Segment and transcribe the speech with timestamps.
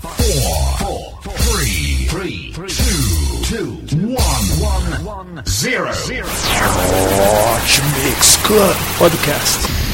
[0.00, 6.26] four, four, three, three, two, two, one, one, zero, zero.
[6.28, 9.87] Hot Mix Club Podcast.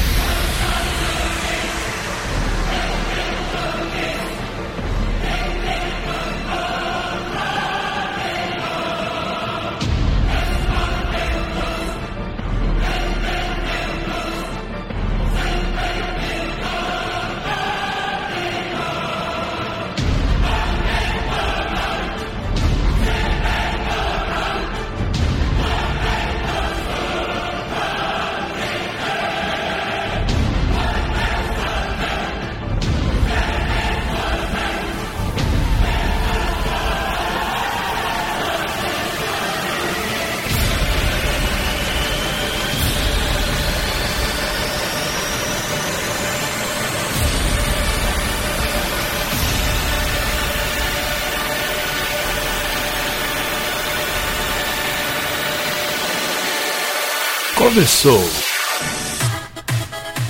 [57.65, 58.21] Começou!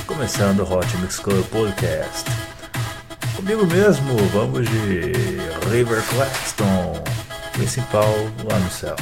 [0.06, 2.30] Começando o Hot Mix Club Podcast.
[3.34, 5.12] Comigo mesmo, vamos de
[5.68, 7.02] River Claxton,
[7.52, 8.14] principal
[8.48, 8.94] lá no céu.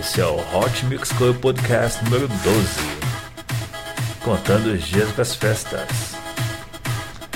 [0.00, 2.68] Esse é o Hot Mix Club Podcast número 12,
[4.24, 5.86] contando os dias das festas.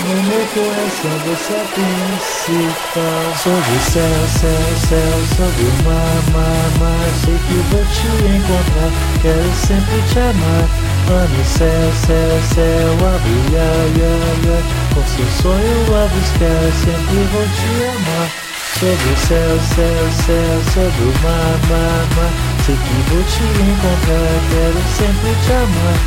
[0.05, 3.25] No meu coração você é a principal.
[3.41, 7.07] Sobre o céu, céu, céu, sobre o mar, mar, mar.
[7.25, 10.69] Sei que vou te encontrar, quero sempre te amar.
[11.09, 14.13] Mano, céu, céu, céu, a brilhar, ia,
[14.45, 14.59] ia.
[14.93, 18.46] Com seu sonho a buscar, sempre vou te amar.
[18.73, 22.33] Sobre o céu, céu, céu, sobre o mar, mar, mar.
[22.65, 25.97] Sei que vou te encontrar, quero sempre te amar.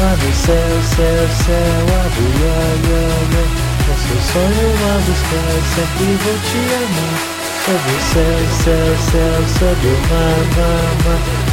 [0.00, 3.70] Lá no céu, céu, céu, a brilhar, ia, ia.
[4.00, 7.39] Seu sonho a buscar, sempre vou te amar
[7.70, 10.42] Sobre o céu, céu, céu, sobre o mar,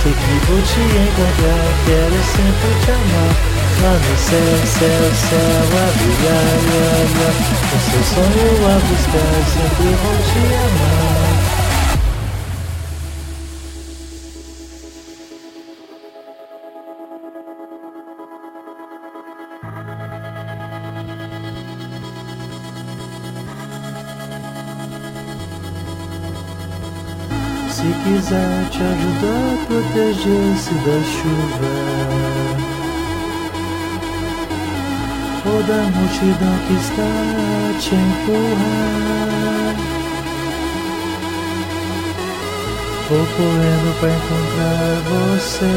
[0.02, 3.34] Sei que vou te encontrar, quero sempre te amar.
[3.84, 7.30] Lá no céu, céu, céu, a brilhar, ia.
[7.70, 11.17] Com seu sonho a buscar, sempre vou te amar
[28.18, 31.72] Te ajudar, proteger-se da chuva.
[35.46, 38.98] Ou da multidão que está a te empurrar
[43.08, 45.72] Vou correndo pra encontrar você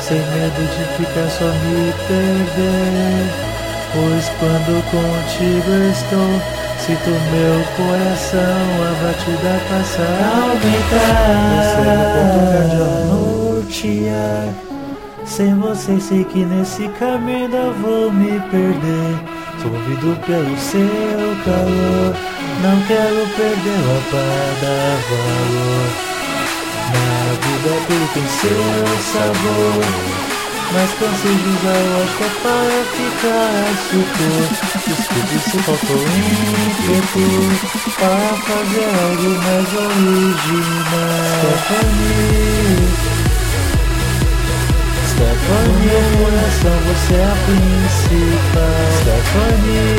[0.00, 3.26] Sem medo de ficar só me perder
[3.92, 8.38] Pois quando contigo estou Sinto meu coração
[8.80, 11.66] a batida passar aumentar.
[12.38, 12.62] Você
[13.10, 14.54] nortear
[15.24, 19.18] Sem você sei que nesse caminho ainda vou me perder.
[19.60, 22.14] Sou movido pelo seu calor.
[22.62, 24.22] Não quero perder a
[24.62, 25.90] dar valor
[26.94, 28.62] A vida tudo tem seu
[29.12, 30.25] sabor
[30.72, 34.42] mas cansei de usar Oscar para ficar supor.
[34.86, 37.26] Desculpe se faltou ímpeto
[37.98, 41.26] Para fazer algo mais original.
[41.40, 42.46] Stephanie
[45.08, 48.86] Stephanie, meu coração, você é a principal.
[49.00, 49.96] Stephanie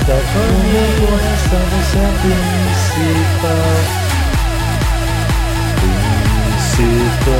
[0.00, 4.01] Stephanie, meu coração, você é a principal
[6.72, 7.32] principal,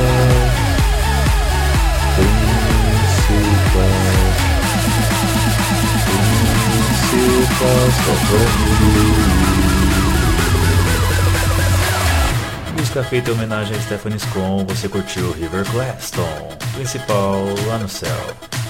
[12.77, 18.09] Música feita em homenagem a Stephanie Scon, você curtiu River Glaston, principal lá no céu.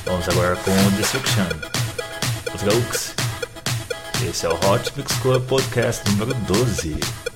[0.05, 1.47] Vamos agora com Destruction,
[2.53, 3.13] os Gaux.
[4.29, 7.32] Esse é o Hot Mix Club Podcast número 12.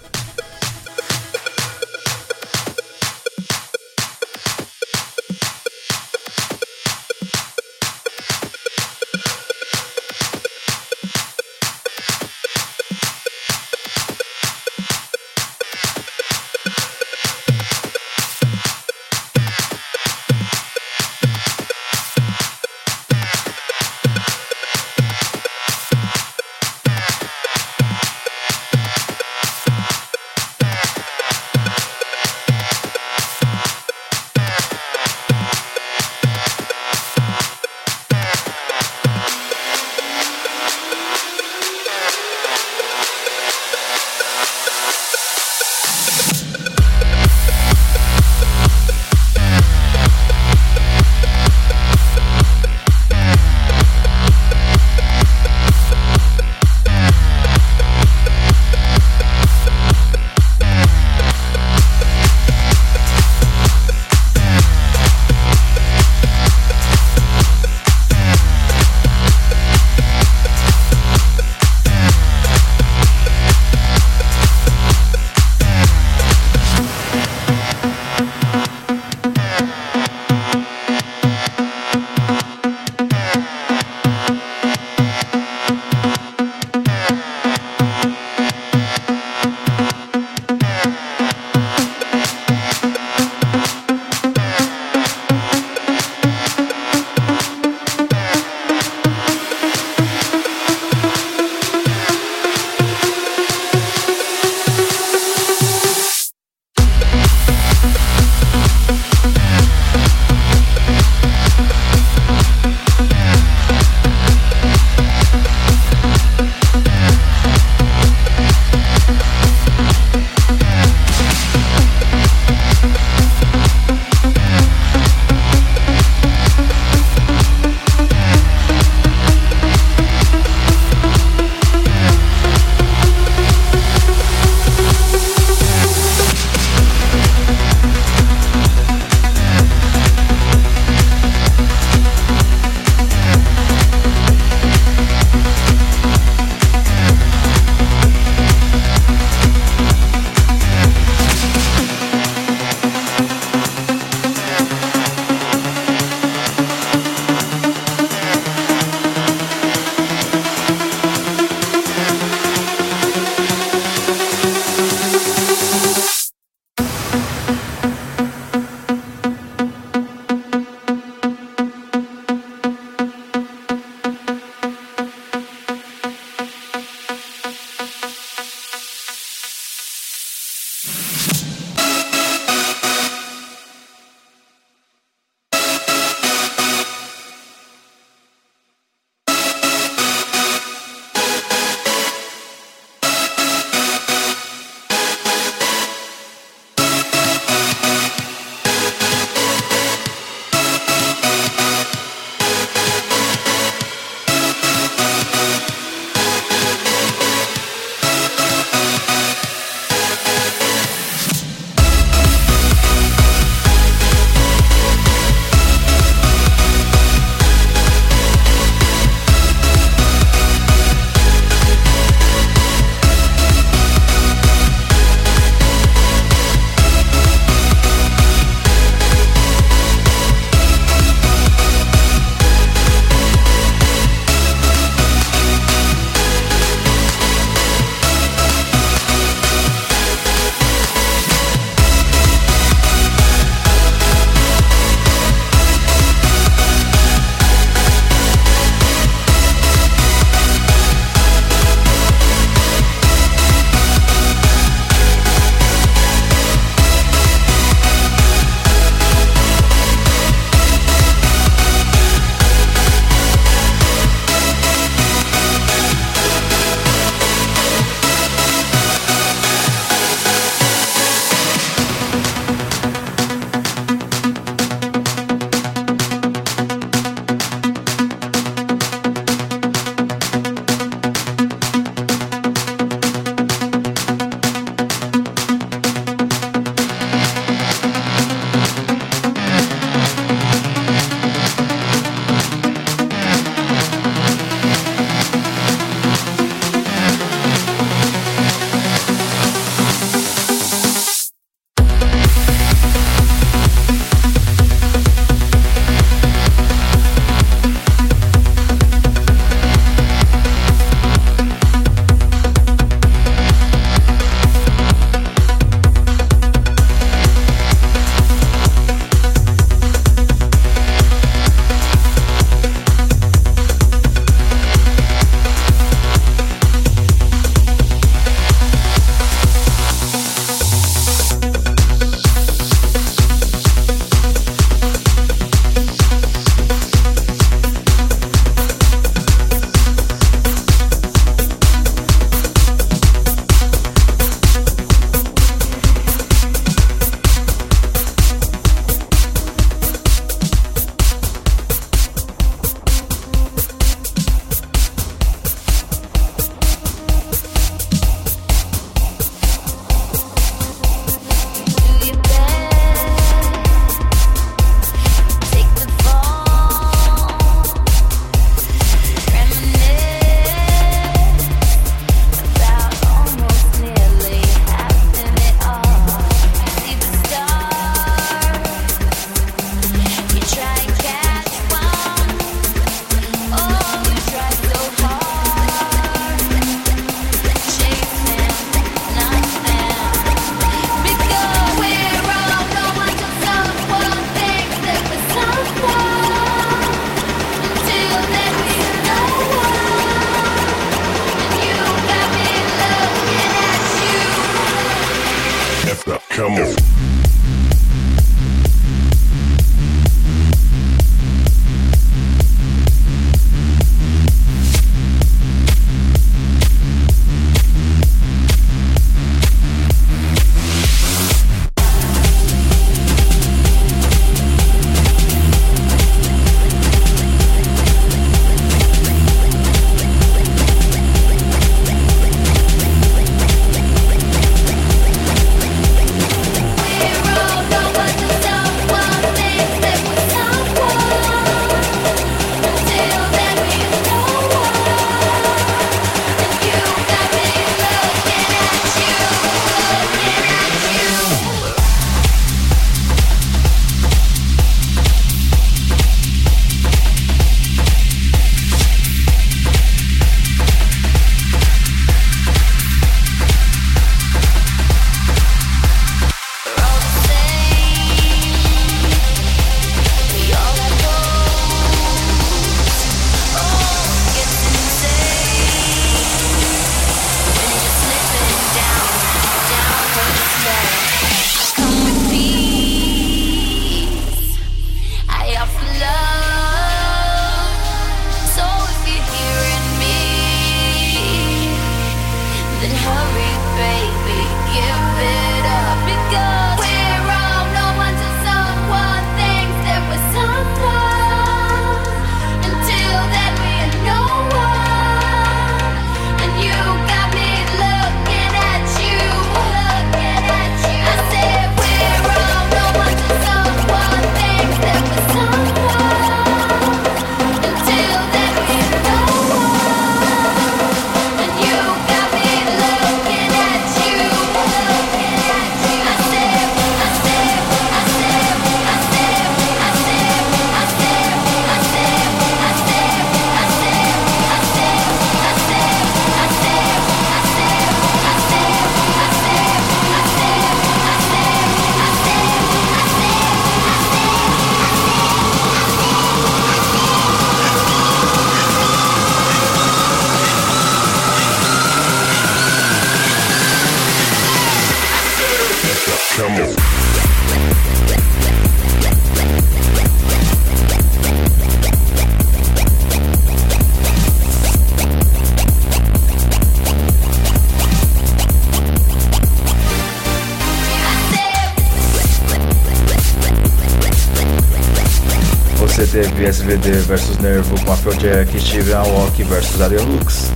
[576.47, 580.49] SVD vs Nervo com Afrojack Steven Aoki vs Ariel Lux.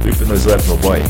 [0.00, 1.02] Clipe no Slap No Boy.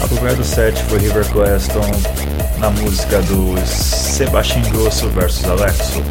[0.00, 1.90] A primeira do set foi River Claston
[2.56, 6.02] na música do Sebastian Grosso vs Alexo.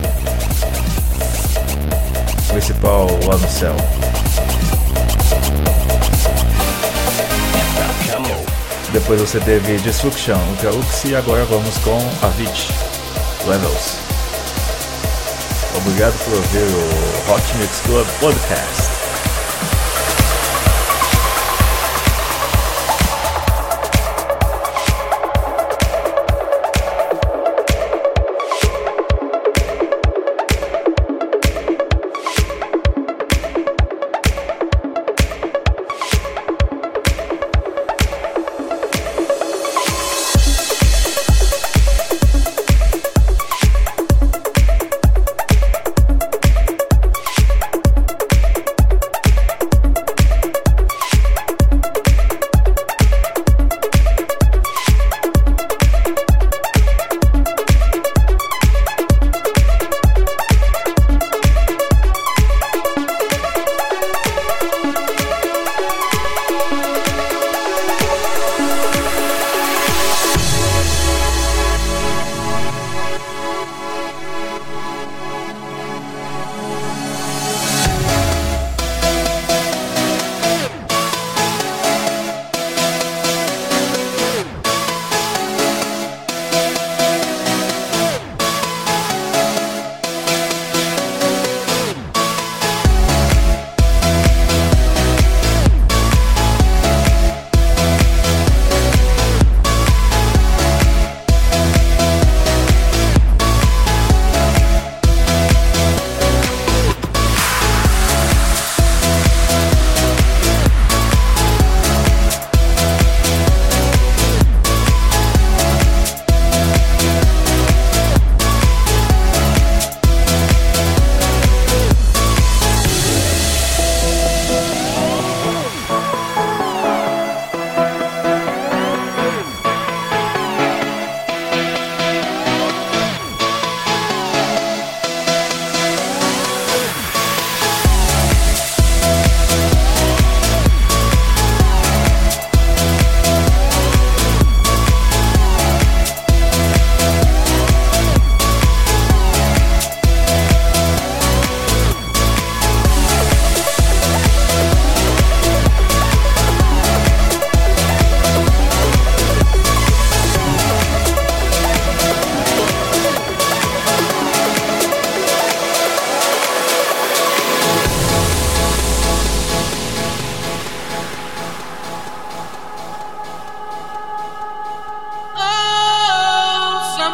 [2.49, 3.75] Principal lá no céu.
[8.93, 12.73] Depois você teve Destruction, Ultralux e agora vamos com Avicii,
[13.47, 13.97] Levels.
[15.75, 18.96] Obrigado por ouvir o Hot Mix Club Podcast.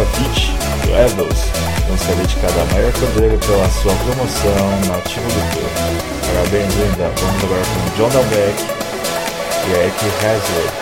[0.00, 0.50] Avicii,
[0.90, 1.44] Levels,
[1.88, 5.70] música dedicada a Maia Cordeiro pela sua promoção na Ativo do Tour.
[6.26, 7.12] Parabéns, linda.
[7.20, 8.64] Vamos agora com John Dalbeck
[9.68, 10.72] e Eric Hazard,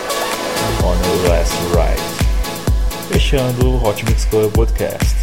[0.85, 3.13] On the Last Ride.
[3.13, 5.22] Fechando o Hot Mix Club Podcast.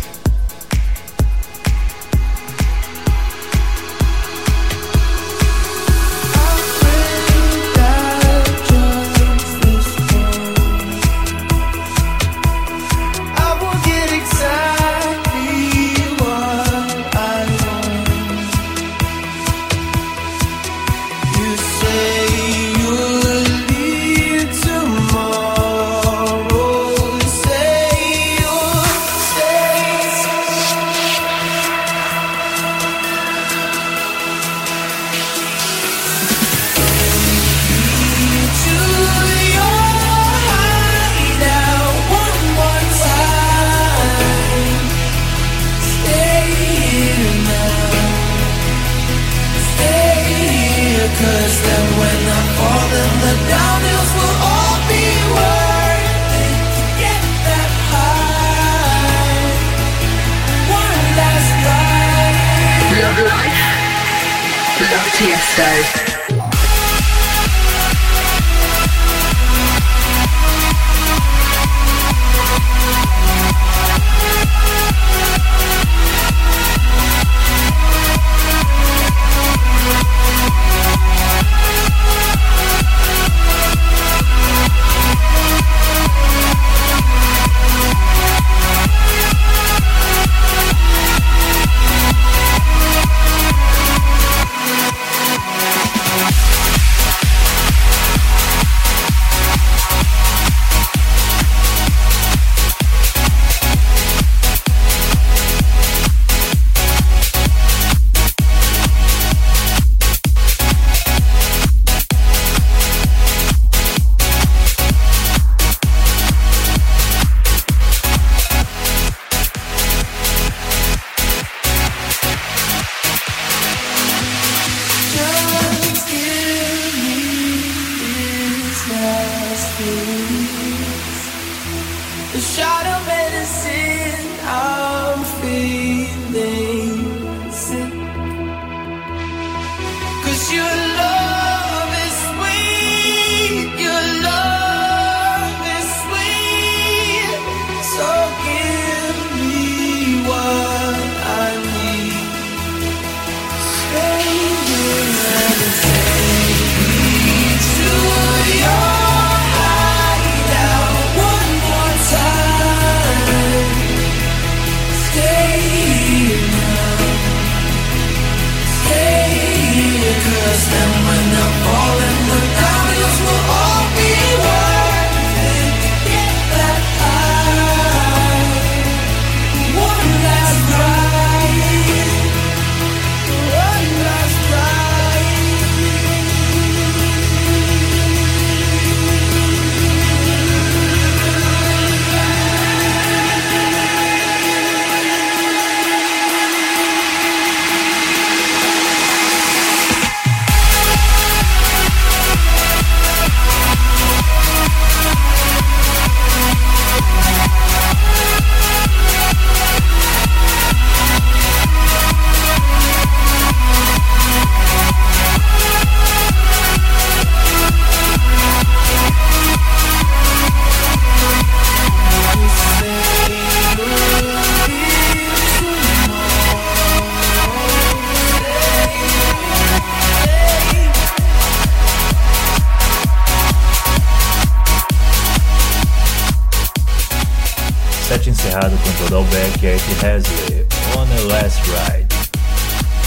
[238.99, 242.07] Godalbeck e Eric Hesley, On the Last Ride.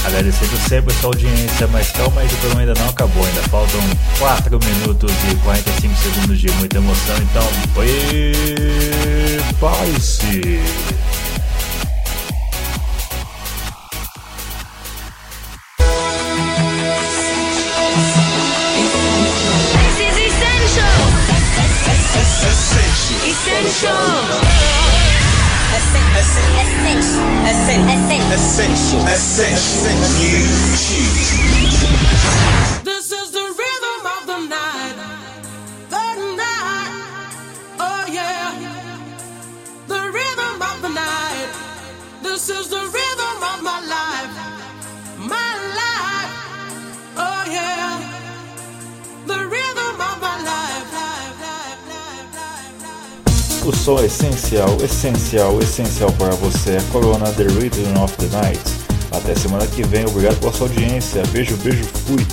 [0.05, 3.43] Agradecendo sempre a sua audiência, mas calma aí que o programa ainda não acabou, ainda
[3.43, 3.81] faltam
[4.19, 7.47] 4 minutos e 45 segundos de muita emoção, então
[9.53, 10.61] prepare-se!
[23.25, 24.92] Essential!
[25.75, 27.25] Essential.
[27.47, 28.33] Essential.
[28.33, 29.01] Essential.
[29.09, 29.97] Essential.
[30.21, 30.45] You
[30.77, 32.72] choose.
[53.65, 58.61] O som essencial, essencial, essencial para você é Corona The Rhythm of the Night.
[59.13, 61.23] Até semana que vem, obrigado pela sua audiência.
[61.31, 62.27] Beijo, beijo, fui.